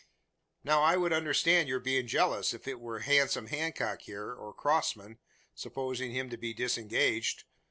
[0.63, 5.19] Now, I could understand your being jealous if it were handsome Hancock here, or Crossman
[5.53, 7.43] supposing him to be disengaged.